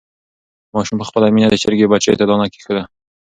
[0.75, 2.83] ماشوم په خپله مینه د چرګې بچیو ته دانه کېښوده.